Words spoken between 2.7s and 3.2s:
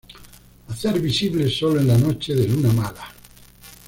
mala.